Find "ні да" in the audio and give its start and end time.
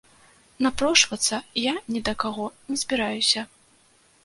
1.91-2.13